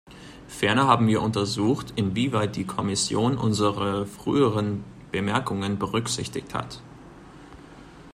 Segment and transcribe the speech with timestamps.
[0.47, 6.81] Ferner haben wir untersucht, inwieweit die Kommission unsere früheren Bemerkungen berücksichtigt hat.